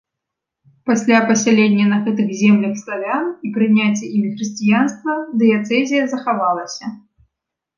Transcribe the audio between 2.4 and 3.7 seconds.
землях славян і